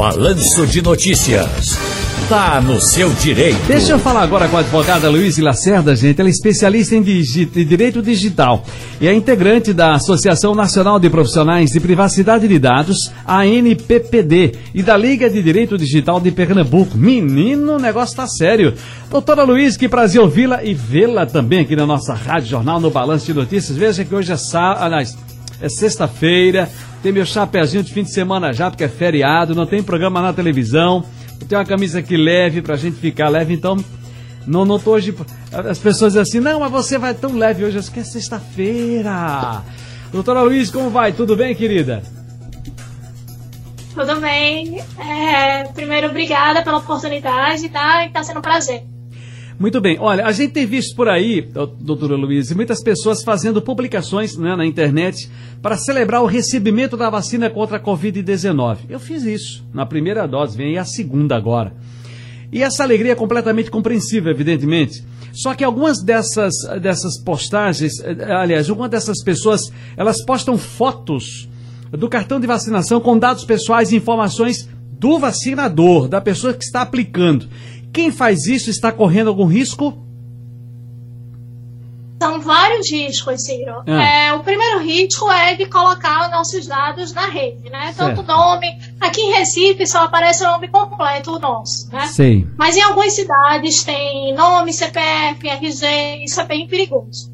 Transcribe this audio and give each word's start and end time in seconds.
Balanço 0.00 0.66
de 0.66 0.80
Notícias. 0.80 1.78
Tá 2.26 2.58
no 2.58 2.80
seu 2.80 3.10
direito. 3.10 3.58
Deixa 3.66 3.92
eu 3.92 3.98
falar 3.98 4.22
agora 4.22 4.48
com 4.48 4.56
a 4.56 4.60
advogada 4.60 5.10
Luiz 5.10 5.36
Lacerda, 5.36 5.94
gente. 5.94 6.18
Ela 6.18 6.30
é 6.30 6.32
especialista 6.32 6.96
em 6.96 7.02
digi 7.02 7.44
direito 7.44 8.00
digital 8.00 8.64
e 8.98 9.06
é 9.06 9.12
integrante 9.12 9.74
da 9.74 9.92
Associação 9.92 10.54
Nacional 10.54 10.98
de 10.98 11.10
Profissionais 11.10 11.68
de 11.68 11.80
Privacidade 11.80 12.48
de 12.48 12.58
Dados, 12.58 13.12
ANPPD, 13.26 14.54
e 14.74 14.82
da 14.82 14.96
Liga 14.96 15.28
de 15.28 15.42
Direito 15.42 15.76
Digital 15.76 16.18
de 16.18 16.30
Pernambuco. 16.30 16.96
Menino, 16.96 17.74
o 17.74 17.78
negócio 17.78 18.16
tá 18.16 18.26
sério. 18.26 18.72
Doutora 19.10 19.42
Luiz, 19.42 19.76
que 19.76 19.86
prazer 19.86 20.22
ouvi-la 20.22 20.64
e 20.64 20.72
vê-la 20.72 21.26
também 21.26 21.60
aqui 21.60 21.76
na 21.76 21.84
nossa 21.84 22.14
Rádio 22.14 22.48
Jornal, 22.48 22.80
no 22.80 22.90
Balanço 22.90 23.26
de 23.26 23.34
Notícias. 23.34 23.76
Veja 23.76 24.02
que 24.02 24.14
hoje 24.14 24.32
é 24.32 24.38
sábado, 24.38 24.94
é 25.60 25.68
sexta-feira, 25.68 26.70
tem 27.02 27.12
meu 27.12 27.24
chapéuzinho 27.24 27.82
de 27.82 27.92
fim 27.92 28.02
de 28.02 28.12
semana 28.12 28.52
já, 28.52 28.70
porque 28.70 28.84
é 28.84 28.88
feriado, 28.88 29.54
não 29.54 29.66
tem 29.66 29.82
programa 29.82 30.20
na 30.20 30.32
televisão. 30.32 31.04
Tenho 31.48 31.60
uma 31.60 31.66
camisa 31.66 32.00
aqui 32.00 32.16
leve 32.16 32.60
pra 32.60 32.76
gente 32.76 32.98
ficar 32.98 33.28
leve, 33.28 33.54
então 33.54 33.82
não, 34.46 34.64
não 34.64 34.78
tô 34.78 34.92
hoje. 34.92 35.14
As 35.52 35.78
pessoas 35.78 36.12
dizem 36.12 36.22
assim, 36.22 36.40
não, 36.40 36.60
mas 36.60 36.70
você 36.70 36.98
vai 36.98 37.14
tão 37.14 37.34
leve 37.34 37.64
hoje, 37.64 37.78
acho 37.78 37.90
que 37.90 38.00
é 38.00 38.04
sexta-feira. 38.04 39.62
Doutora 40.12 40.42
Luiz, 40.42 40.70
como 40.70 40.90
vai? 40.90 41.12
Tudo 41.12 41.36
bem, 41.36 41.54
querida? 41.54 42.02
Tudo 43.94 44.20
bem. 44.20 44.80
É, 44.98 45.64
primeiro, 45.72 46.08
obrigada 46.08 46.62
pela 46.62 46.78
oportunidade, 46.78 47.68
tá? 47.68 48.04
E 48.06 48.10
tá 48.10 48.22
sendo 48.22 48.38
um 48.38 48.42
prazer. 48.42 48.82
Muito 49.60 49.78
bem. 49.78 49.98
Olha, 50.00 50.24
a 50.24 50.32
gente 50.32 50.54
tem 50.54 50.64
visto 50.64 50.96
por 50.96 51.06
aí, 51.06 51.42
doutora 51.80 52.16
Luiz, 52.16 52.50
muitas 52.52 52.82
pessoas 52.82 53.22
fazendo 53.22 53.60
publicações 53.60 54.34
né, 54.34 54.56
na 54.56 54.64
internet 54.64 55.30
para 55.60 55.76
celebrar 55.76 56.22
o 56.22 56.26
recebimento 56.26 56.96
da 56.96 57.10
vacina 57.10 57.50
contra 57.50 57.76
a 57.76 57.80
Covid-19. 57.80 58.78
Eu 58.88 58.98
fiz 58.98 59.22
isso 59.24 59.62
na 59.74 59.84
primeira 59.84 60.26
dose, 60.26 60.56
vem 60.56 60.68
aí 60.68 60.78
a 60.78 60.84
segunda 60.86 61.36
agora. 61.36 61.74
E 62.50 62.62
essa 62.62 62.82
alegria 62.82 63.12
é 63.12 63.14
completamente 63.14 63.70
compreensível, 63.70 64.32
evidentemente. 64.32 65.04
Só 65.30 65.52
que 65.52 65.62
algumas 65.62 66.02
dessas, 66.02 66.54
dessas 66.80 67.22
postagens, 67.22 68.00
eh, 68.00 68.32
aliás, 68.32 68.70
algumas 68.70 68.90
dessas 68.90 69.22
pessoas, 69.22 69.70
elas 69.94 70.24
postam 70.24 70.56
fotos 70.56 71.46
do 71.90 72.08
cartão 72.08 72.40
de 72.40 72.46
vacinação 72.46 72.98
com 72.98 73.18
dados 73.18 73.44
pessoais 73.44 73.92
e 73.92 73.96
informações 73.96 74.66
do 74.90 75.18
vacinador, 75.18 76.08
da 76.08 76.20
pessoa 76.20 76.54
que 76.54 76.64
está 76.64 76.80
aplicando. 76.80 77.46
Quem 77.92 78.10
faz 78.10 78.46
isso 78.46 78.70
está 78.70 78.92
correndo 78.92 79.28
algum 79.28 79.46
risco? 79.46 79.96
São 82.22 82.38
vários 82.38 82.92
riscos, 82.92 83.42
Ciro. 83.42 83.82
Ah. 83.86 84.04
É, 84.04 84.32
o 84.34 84.40
primeiro 84.40 84.80
risco 84.80 85.30
é 85.30 85.54
de 85.54 85.64
colocar 85.64 86.30
nossos 86.30 86.66
dados 86.66 87.14
na 87.14 87.26
rede, 87.26 87.70
né? 87.70 87.94
Tanto 87.96 88.22
nome. 88.22 88.66
Aqui 89.00 89.22
em 89.22 89.32
Recife 89.32 89.86
só 89.86 90.04
aparece 90.04 90.44
o 90.44 90.46
nome 90.46 90.68
completo, 90.68 91.34
o 91.34 91.38
nosso, 91.38 91.88
né? 91.90 92.06
Sim. 92.08 92.46
Mas 92.58 92.76
em 92.76 92.82
algumas 92.82 93.14
cidades 93.14 93.82
tem 93.84 94.34
nome, 94.34 94.70
CPF, 94.70 95.48
RG, 95.48 96.24
isso 96.24 96.38
é 96.40 96.44
bem 96.44 96.68
perigoso. 96.68 97.29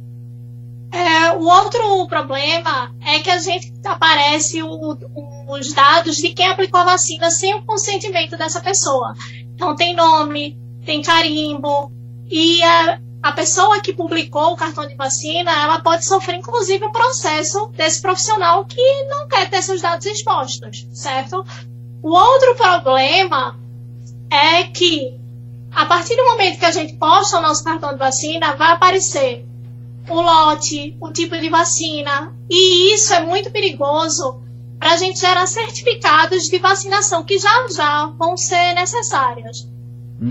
É, 0.93 1.33
o 1.33 1.45
outro 1.45 2.07
problema 2.07 2.95
é 3.05 3.19
que 3.19 3.31
a 3.31 3.39
gente 3.39 3.73
aparece 3.85 4.63
o, 4.63 4.97
os 5.49 5.73
dados 5.73 6.17
de 6.17 6.31
quem 6.31 6.49
aplicou 6.49 6.81
a 6.81 6.85
vacina 6.85 7.31
sem 7.31 7.55
o 7.55 7.65
consentimento 7.65 8.37
dessa 8.37 8.61
pessoa. 8.61 9.13
Então 9.55 9.75
tem 9.75 9.95
nome, 9.95 10.59
tem 10.85 11.03
carimbo 11.03 11.91
e 12.31 12.63
a, 12.63 13.01
a 13.23 13.33
pessoa 13.33 13.81
que 13.81 13.93
publicou 13.93 14.53
o 14.53 14.57
cartão 14.57 14.87
de 14.87 14.95
vacina, 14.95 15.51
ela 15.51 15.81
pode 15.81 16.05
sofrer 16.05 16.37
inclusive 16.37 16.85
um 16.85 16.93
processo 16.93 17.67
desse 17.69 18.01
profissional 18.01 18.65
que 18.65 19.05
não 19.05 19.27
quer 19.29 19.51
ter 19.51 19.63
seus 19.63 19.83
dados 19.83 20.07
expostos, 20.07 20.87
certo? 20.93 21.45
O 22.03 22.11
outro 22.11 22.55
problema 22.55 23.59
é 24.31 24.65
que 24.65 25.19
a 25.77 25.85
partir 25.85 26.17
do 26.17 26.25
momento 26.25 26.59
que 26.59 26.65
a 26.65 26.71
gente 26.71 26.95
posta 26.95 27.39
o 27.39 27.43
nosso 27.43 27.63
cartão 27.63 27.93
de 27.93 27.99
vacina, 27.99 28.57
vai 28.57 28.73
aparecer 28.73 29.47
o 30.09 30.21
lote, 30.21 30.97
o 31.01 31.13
tipo 31.13 31.37
de 31.39 31.49
vacina, 31.49 32.35
e 32.49 32.95
isso 32.95 33.13
é 33.15 33.23
muito 33.23 33.51
perigoso 33.51 34.41
para 34.79 34.93
a 34.93 34.97
gente 34.97 35.19
gerar 35.19 35.47
certificados 35.47 36.45
de 36.45 36.59
vacinação 36.59 37.25
que 37.25 37.39
já 37.39 37.67
já 37.69 38.07
vão 38.19 38.37
ser 38.37 38.75
necessários. 38.75 39.69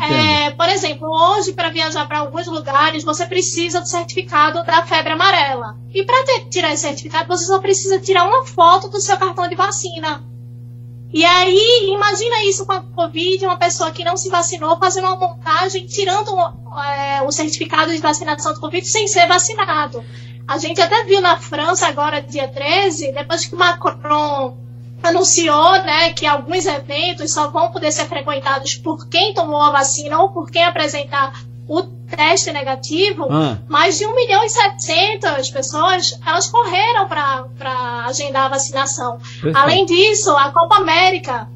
É, 0.02 0.50
por 0.52 0.68
exemplo, 0.68 1.08
hoje, 1.08 1.53
para 1.53 1.69
viajar 1.69 2.08
para 2.08 2.19
alguns 2.19 2.47
lugares, 2.47 3.03
você 3.03 3.25
precisa 3.25 3.80
do 3.80 3.88
certificado 3.88 4.63
da 4.63 4.84
febre 4.84 5.13
amarela. 5.13 5.78
E 5.94 6.03
para 6.03 6.25
tirar 6.50 6.74
esse 6.74 6.84
certificado, 6.84 7.28
você 7.28 7.46
só 7.46 7.59
precisa 7.59 8.00
tirar 8.00 8.28
uma 8.28 8.46
foto 8.46 8.90
do 8.90 9.00
seu 9.00 9.16
cartão 9.18 9.47
de 9.47 9.56
vacina. 9.56 10.24
E 11.16 11.24
aí, 11.24 11.92
imagina 11.94 12.44
isso 12.44 12.66
com 12.66 12.74
a 12.74 12.81
Covid, 12.81 13.46
uma 13.46 13.56
pessoa 13.56 13.90
que 13.90 14.03
não 14.03 14.18
se 14.18 14.28
vacinou 14.28 14.78
fazendo 14.78 15.08
uma 15.08 15.16
montagem, 15.16 15.86
tirando 15.86 16.38
é, 16.84 17.22
o 17.22 17.31
certificado 17.31 17.94
de 17.94 18.00
vacinação 18.00 18.53
do 18.53 18.59
Covid 18.59 18.86
sem 18.86 19.08
ser 19.08 19.25
vacinado. 19.25 20.04
A 20.46 20.58
gente 20.58 20.81
até 20.81 21.06
viu 21.06 21.22
na 21.22 21.38
França 21.38 21.88
agora, 21.88 22.22
dia 22.22 22.50
13, 22.50 23.14
depois 23.14 23.46
que 23.46 23.56
Macron 23.56 24.58
anunciou 25.02 25.72
né, 25.84 26.12
que 26.12 26.25
alguns 26.25 26.66
eventos 26.66 27.34
só 27.34 27.50
vão 27.50 27.72
poder 27.72 27.94
ser 27.94 28.09
frequentados 28.09 28.75
por 28.75 29.08
quem 29.08 29.34
tomou 29.34 29.62
a 29.62 29.72
vacina 29.72 30.20
ou 30.20 30.34
por 30.34 30.52
quem 30.52 30.66
apresentar 30.66 31.31
o 31.66 31.81
teste 32.16 32.52
negativo, 32.52 33.28
ah. 33.30 33.58
mais 33.68 33.98
de 33.98 34.06
1 34.06 34.16
milhão 34.16 34.44
e 34.44 34.50
700 34.50 35.50
pessoas 35.50 36.20
elas 36.26 36.48
correram 36.48 37.08
para 37.08 38.06
agendar 38.06 38.46
a 38.46 38.50
vacinação. 38.50 39.18
Perfeito. 39.18 39.58
Além 39.58 39.86
disso, 39.86 40.31
a 40.31 40.52
Copa 40.52 40.78
América, 40.78 41.48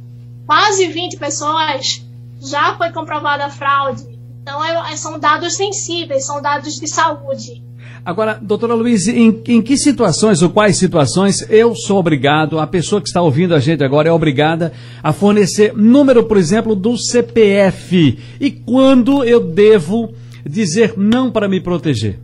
quase 0.46 0.88
20 0.88 1.18
pessoas, 1.18 2.04
já 2.42 2.76
foi 2.76 2.92
comprovada 2.92 3.46
a 3.46 3.50
fraude. 3.50 4.20
Então, 4.42 4.64
é, 4.64 4.96
são 4.96 5.20
dados 5.20 5.56
sensíveis, 5.56 6.26
são 6.26 6.42
dados 6.42 6.80
de 6.80 6.88
saúde. 6.88 7.62
Agora, 8.04 8.40
doutora 8.42 8.74
Luiz, 8.74 9.08
em, 9.08 9.42
em, 9.48 9.62
que 9.62 9.78
situações 9.78 10.42
ou 10.42 10.50
quais 10.50 10.78
situações 10.78 11.46
eu 11.50 11.76
sou 11.76 12.00
obrigado, 12.00 12.58
a 12.58 12.66
pessoa 12.66 13.02
que 13.02 13.08
está 13.08 13.22
ouvindo 13.22 13.54
a 13.54 13.60
gente 13.60 13.84
agora 13.84 14.08
é 14.08 14.12
obrigada 14.12 14.72
a 15.04 15.12
fornecer 15.12 15.74
número, 15.76 16.24
por 16.24 16.38
exemplo, 16.38 16.76
do 16.76 16.98
CPF? 16.98 18.18
E 18.40 18.52
quando 18.52 19.24
eu 19.24 19.40
devo 19.40 20.14
dizer 20.46 20.98
não 20.98 21.32
para 21.32 21.48
me 21.48 21.62
proteger? 21.62 22.20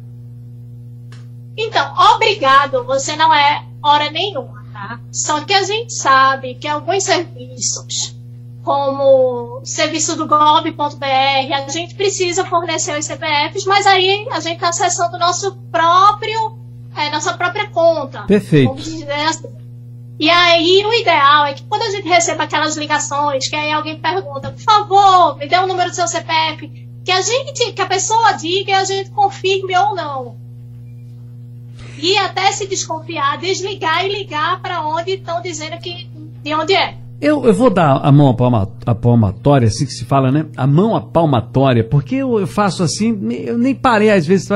Então, 1.57 1.93
obrigado, 2.15 2.83
você 2.83 3.15
não 3.15 3.33
é 3.33 3.63
hora 3.81 4.11
nenhuma, 4.11 4.65
tá? 4.73 4.99
Só 5.11 5.41
que 5.41 5.53
a 5.53 5.63
gente 5.63 5.93
sabe 5.93 6.55
que 6.55 6.67
alguns 6.67 7.03
serviços 7.03 8.15
como 8.65 9.61
serviço 9.63 10.15
do 10.15 10.27
gov.br, 10.27 11.05
a 11.53 11.69
gente 11.69 11.93
precisa 11.93 12.43
fornecer 12.45 12.97
os 12.97 13.05
CPFs, 13.05 13.63
mas 13.65 13.85
aí 13.85 14.27
a 14.31 14.39
gente 14.39 14.55
está 14.55 14.69
acessando 14.69 15.19
nosso 15.19 15.55
próprio, 15.71 16.57
é, 16.97 17.11
nossa 17.11 17.37
própria 17.37 17.69
conta. 17.69 18.23
Perfeito. 18.23 18.73
Assim. 18.73 19.05
E 20.19 20.29
aí 20.29 20.83
o 20.83 20.93
ideal 20.93 21.45
é 21.45 21.53
que 21.53 21.63
quando 21.63 21.83
a 21.83 21.91
gente 21.91 22.07
receba 22.07 22.43
aquelas 22.43 22.75
ligações, 22.75 23.47
que 23.47 23.55
aí 23.55 23.71
alguém 23.71 23.99
pergunta, 23.99 24.49
por 24.51 24.61
favor, 24.61 25.37
me 25.37 25.47
dê 25.47 25.57
o 25.57 25.67
número 25.67 25.91
do 25.91 25.95
seu 25.95 26.07
CPF, 26.07 26.84
que 27.05 27.11
a 27.11 27.21
gente, 27.21 27.71
que 27.71 27.81
a 27.81 27.85
pessoa 27.85 28.31
diga 28.31 28.71
e 28.71 28.73
a 28.73 28.83
gente 28.83 29.11
confirme 29.11 29.77
ou 29.77 29.93
não. 29.93 30.37
E 31.99 32.17
até 32.17 32.51
se 32.51 32.67
desconfiar, 32.67 33.37
desligar 33.37 34.03
e 34.03 34.09
ligar 34.09 34.59
para 34.59 34.81
onde 34.85 35.11
estão 35.11 35.39
dizendo 35.39 35.77
que 35.77 36.09
de 36.41 36.53
onde 36.55 36.73
é. 36.73 36.97
Eu, 37.21 37.45
eu 37.45 37.53
vou 37.53 37.69
dar 37.69 38.01
a 38.03 38.11
mão 38.11 38.35
a 38.85 38.93
palmatória, 38.93 39.67
assim 39.67 39.85
que 39.85 39.93
se 39.93 40.03
fala, 40.03 40.31
né? 40.31 40.45
A 40.57 40.67
mão 40.67 40.95
a 40.95 41.01
palmatória, 41.01 41.83
porque 41.83 42.15
eu, 42.15 42.39
eu 42.39 42.47
faço 42.47 42.83
assim, 42.83 43.17
eu 43.31 43.57
nem 43.57 43.73
parei 43.73 44.11
às 44.11 44.27
vezes, 44.27 44.49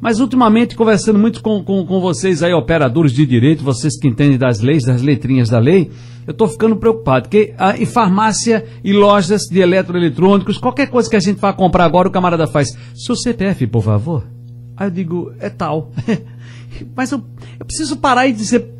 mas 0.00 0.20
ultimamente 0.20 0.76
conversando 0.76 1.18
muito 1.18 1.42
com, 1.42 1.62
com, 1.64 1.84
com 1.84 2.00
vocês 2.00 2.42
aí, 2.42 2.52
operadores 2.52 3.12
de 3.12 3.26
direito, 3.26 3.64
vocês 3.64 3.98
que 3.98 4.06
entendem 4.06 4.38
das 4.38 4.60
leis, 4.60 4.84
das 4.84 5.02
letrinhas 5.02 5.48
da 5.48 5.58
lei, 5.58 5.90
eu 6.24 6.30
estou 6.30 6.46
ficando 6.46 6.76
preocupado, 6.76 7.22
porque 7.22 7.52
ah, 7.58 7.76
em 7.76 7.84
farmácia 7.84 8.64
e 8.84 8.92
lojas 8.92 9.42
de 9.42 9.58
eletroeletrônicos, 9.60 10.56
qualquer 10.56 10.86
coisa 10.86 11.10
que 11.10 11.16
a 11.16 11.20
gente 11.20 11.40
vá 11.40 11.52
comprar 11.52 11.84
agora, 11.84 12.08
o 12.08 12.12
camarada 12.12 12.46
faz, 12.46 12.76
seu 12.94 13.16
CPF, 13.16 13.66
por 13.66 13.82
favor. 13.82 14.24
Aí 14.76 14.86
eu 14.86 14.90
digo, 14.90 15.32
é 15.40 15.50
tal. 15.50 15.90
mas 16.96 17.12
eu, 17.12 17.22
eu 17.58 17.66
preciso 17.66 17.96
parar 17.96 18.26
e 18.26 18.32
dizer, 18.32 18.73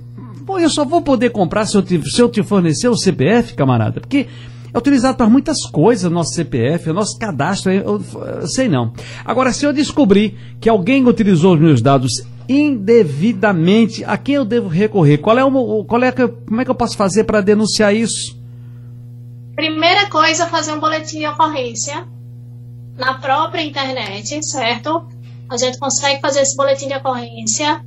Pô, 0.55 0.61
eu 0.61 0.71
só 0.71 0.85
vou 0.85 1.03
poder 1.03 1.31
comprar 1.31 1.67
se 1.67 1.77
eu 1.77 1.83
te, 1.83 2.01
se 2.09 2.23
eu 2.23 2.29
te 2.29 2.41
fornecer 2.41 2.87
o 2.87 2.97
CPF, 2.97 3.55
camarada, 3.55 4.01
porque 4.01 4.29
é 4.73 4.79
utilizado 4.79 5.17
para 5.17 5.29
muitas 5.29 5.67
coisas, 5.67 6.09
nosso 6.09 6.33
CPF, 6.33 6.93
nosso 6.93 7.19
cadastro, 7.19 7.73
eu, 7.73 8.01
eu, 8.41 8.47
sei 8.47 8.69
não. 8.69 8.93
Agora, 9.25 9.53
se 9.53 9.65
eu 9.65 9.73
descobrir 9.73 10.39
que 10.61 10.69
alguém 10.69 11.05
utilizou 11.09 11.55
os 11.55 11.61
meus 11.61 11.83
dados 11.83 12.25
indevidamente, 12.49 14.05
a 14.05 14.17
quem 14.17 14.37
eu 14.37 14.45
devo 14.45 14.69
recorrer? 14.69 15.19
Qual 15.19 15.37
é 15.37 15.45
o, 15.45 15.85
qual 15.85 16.05
é 16.05 16.13
como 16.13 16.61
é 16.61 16.65
que 16.65 16.71
eu 16.71 16.75
posso 16.77 16.97
fazer 16.97 17.25
para 17.25 17.41
denunciar 17.41 17.93
isso? 17.93 18.41
Primeira 19.57 20.09
coisa, 20.09 20.47
fazer 20.47 20.73
um 20.73 20.79
boletim 20.79 21.19
de 21.19 21.27
ocorrência 21.27 22.07
na 22.97 23.15
própria 23.15 23.63
internet, 23.63 24.41
certo? 24.47 25.05
A 25.51 25.57
gente 25.57 25.81
consegue 25.81 26.21
fazer 26.21 26.43
esse 26.43 26.57
boletim 26.57 26.87
de 26.87 26.95
ocorrência 26.95 27.85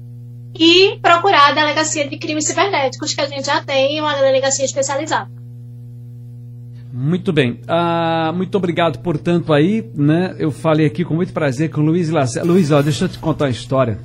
e 0.58 0.98
procurar 1.02 1.50
a 1.50 1.52
delegacia 1.54 2.08
de 2.08 2.18
crimes 2.18 2.46
cibernéticos, 2.46 3.14
que 3.14 3.22
a 3.22 3.28
gente 3.28 3.46
já 3.46 3.64
tem 3.64 4.00
uma 4.02 4.16
delegacia 4.16 4.66
especializada. 4.66 5.30
Muito 6.92 7.32
bem. 7.32 7.60
Ah, 7.68 8.34
muito 8.36 8.56
obrigado, 8.58 9.00
portanto, 9.00 9.54
aí, 9.54 9.88
né? 9.94 10.36
Eu 10.40 10.50
falei 10.50 10.86
aqui 10.86 11.06
com 11.06 11.14
muito 11.14 11.32
prazer 11.32 11.70
com 11.70 11.82
o 11.82 11.86
Luiz 11.86 12.10
Lacerda. 12.10 12.48
Luiz, 12.52 12.72
ó, 12.72 12.82
deixa 12.82 13.06
eu 13.06 13.10
te 13.10 13.20
contar 13.20 13.46
uma 13.46 13.52
história. 13.52 14.00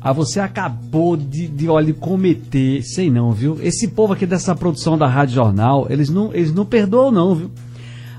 Ah, 0.00 0.12
você 0.12 0.38
acabou 0.38 1.16
de, 1.16 1.48
de, 1.48 1.68
olha, 1.68 1.92
cometer, 1.94 2.82
sei 2.82 3.10
não, 3.10 3.32
viu? 3.32 3.58
Esse 3.62 3.88
povo 3.88 4.12
aqui 4.12 4.26
dessa 4.26 4.54
produção 4.54 4.96
da 4.96 5.08
Rádio 5.08 5.34
Jornal, 5.34 5.86
eles 5.90 6.08
não, 6.08 6.32
eles 6.32 6.52
não 6.52 6.64
perdoam 6.64 7.10
não, 7.10 7.34
viu? 7.34 7.50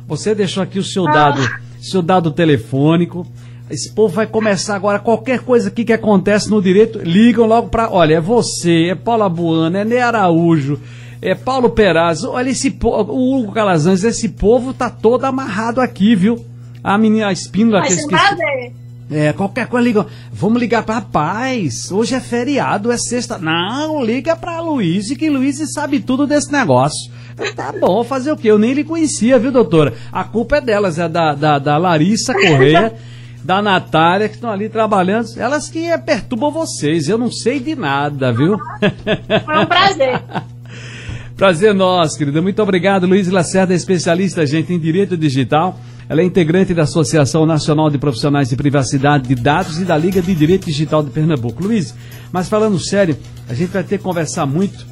Você 0.08 0.36
deixou 0.36 0.62
aqui 0.62 0.78
o 0.78 0.84
seu 0.84 1.06
dado, 1.06 1.42
ah. 1.42 1.60
seu 1.80 2.02
dado 2.02 2.32
telefônico. 2.32 3.26
Esse 3.70 3.92
povo 3.92 4.14
vai 4.14 4.28
começar 4.28 4.76
agora, 4.76 5.00
qualquer 5.00 5.40
coisa 5.40 5.70
aqui 5.70 5.84
que 5.84 5.94
acontece 5.94 6.50
no 6.50 6.62
direito, 6.62 7.00
ligam 7.00 7.48
logo 7.48 7.70
para, 7.70 7.92
olha, 7.92 8.16
é 8.16 8.22
você, 8.22 8.90
é 8.92 8.96
Paula 8.96 9.28
Buana, 9.28 9.80
é 9.80 9.86
Ney 9.86 10.00
Araújo, 10.00 10.80
é 11.20 11.34
Paulo 11.34 11.72
Perazzo, 11.72 12.30
olha 12.30 12.50
esse 12.50 12.70
povo, 12.70 13.12
o 13.12 13.40
Hugo 13.40 13.52
Calazans, 13.52 14.04
esse 14.04 14.30
povo 14.30 14.72
tá 14.72 14.90
todo 14.90 15.26
amarrado 15.26 15.82
aqui, 15.82 16.16
viu? 16.16 16.46
A 16.84 16.96
menina 16.98 17.30
a 17.30 17.34
Espíndola... 17.34 17.84
Ser 17.90 18.06
prazer. 18.08 18.74
É, 19.10 19.34
qualquer 19.34 19.68
coisa 19.68 19.86
liga. 19.86 20.06
Vamos 20.32 20.60
ligar 20.60 20.84
para 20.84 21.00
paz. 21.00 21.92
Hoje 21.92 22.16
é 22.16 22.20
feriado, 22.20 22.92
é 22.92 22.98
sexta. 22.98 23.38
Não, 23.38 24.04
liga 24.04 24.36
para 24.36 24.60
Luiz, 24.62 25.16
que 25.16 25.30
Luiz 25.30 25.62
sabe 25.74 26.00
tudo 26.00 26.26
desse 26.26 26.52
negócio. 26.52 27.12
Tá 27.56 27.72
bom, 27.80 28.04
fazer 28.04 28.32
o 28.32 28.38
quê? 28.38 28.50
Eu 28.50 28.58
nem 28.58 28.74
lhe 28.74 28.84
conhecia, 28.84 29.38
viu, 29.38 29.52
doutora? 29.52 29.94
A 30.12 30.24
culpa 30.24 30.58
é 30.58 30.62
delas, 30.62 30.98
é 30.98 31.08
da, 31.08 31.34
da, 31.34 31.60
da 31.60 31.78
Larissa 31.78 32.34
Correia, 32.34 32.94
da 33.46 33.62
Natália, 33.62 34.28
que 34.28 34.34
estão 34.34 34.50
ali 34.50 34.68
trabalhando. 34.68 35.28
Elas 35.38 35.70
que 35.70 35.96
perturbam 36.00 36.52
vocês. 36.52 37.08
Eu 37.08 37.18
não 37.18 37.32
sei 37.32 37.60
de 37.60 37.76
nada, 37.76 38.34
viu? 38.34 38.58
Foi 39.46 39.60
um 39.60 39.66
prazer. 39.68 40.24
prazer 41.38 41.74
nosso, 41.76 42.18
querida. 42.18 42.42
Muito 42.42 42.60
obrigado, 42.64 43.06
Luiz 43.06 43.30
Lacerda, 43.30 43.72
especialista, 43.76 44.48
gente, 44.48 44.74
em 44.74 44.80
direito 44.80 45.16
digital. 45.16 45.80
Ela 46.10 46.22
é 46.22 46.24
integrante 46.24 46.74
da 46.74 46.84
Associação 46.84 47.46
Nacional 47.46 47.92
de 47.92 48.00
Profissionais 48.00 48.50
de 48.50 48.56
Privacidade 48.56 49.28
de 49.28 49.36
Dados 49.36 49.80
e 49.80 49.86
da 49.86 49.96
Liga 49.96 50.24
de 50.24 50.34
Direito 50.34 50.66
Digital 50.66 51.04
de 51.04 51.12
Pernambuco. 51.12 51.64
Luiz, 51.64 51.94
mas 52.32 52.50
falando 52.50 52.80
sério, 52.80 53.16
a 53.48 53.54
gente 53.54 53.70
vai 53.70 53.84
ter 53.84 54.00
que 54.00 54.04
conversar 54.04 54.48
muito, 54.48 54.86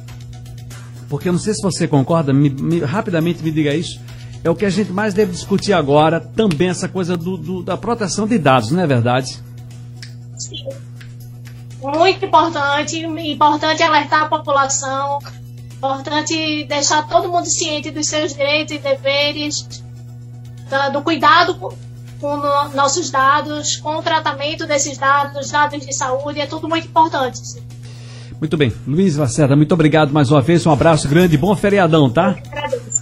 porque 1.08 1.28
eu 1.28 1.32
não 1.32 1.40
sei 1.40 1.54
se 1.54 1.62
você 1.62 1.88
concorda, 1.88 2.32
me, 2.32 2.50
me, 2.50 2.78
rapidamente 2.80 3.42
me 3.42 3.50
diga 3.50 3.74
isso. 3.74 4.00
É 4.44 4.50
o 4.50 4.54
que 4.54 4.66
a 4.66 4.70
gente 4.70 4.92
mais 4.92 5.14
deve 5.14 5.32
discutir 5.32 5.72
agora, 5.72 6.20
também 6.20 6.68
essa 6.68 6.86
coisa 6.86 7.16
do, 7.16 7.38
do, 7.38 7.62
da 7.62 7.78
proteção 7.78 8.26
de 8.26 8.38
dados, 8.38 8.70
não 8.70 8.82
é 8.82 8.86
verdade? 8.86 9.42
Sim. 10.36 10.68
Muito 11.80 12.26
importante, 12.26 12.98
importante 13.00 13.82
alertar 13.82 14.24
a 14.24 14.28
população, 14.28 15.18
importante 15.76 16.64
deixar 16.64 17.08
todo 17.08 17.30
mundo 17.30 17.46
ciente 17.46 17.90
dos 17.90 18.06
seus 18.06 18.34
direitos 18.34 18.76
e 18.76 18.78
deveres, 18.78 19.66
do 20.92 21.00
cuidado 21.00 21.54
com, 22.20 22.36
nossos 22.74 23.10
dados, 23.10 23.76
com 23.76 23.96
o 23.96 24.02
tratamento 24.02 24.66
desses 24.66 24.98
dados, 24.98 25.50
dados 25.50 25.86
de 25.86 25.92
saúde, 25.94 26.40
é 26.40 26.46
tudo 26.46 26.68
muito 26.68 26.86
importante. 26.86 27.40
Muito 28.38 28.56
bem. 28.58 28.72
Luiz 28.86 29.16
Lacerda, 29.16 29.56
muito 29.56 29.72
obrigado 29.72 30.12
mais 30.12 30.30
uma 30.30 30.42
vez. 30.42 30.66
Um 30.66 30.70
abraço 30.70 31.08
grande, 31.08 31.38
bom 31.38 31.56
feriadão, 31.56 32.10
tá? 32.10 32.34
Eu 32.44 32.52
agradeço. 32.52 32.93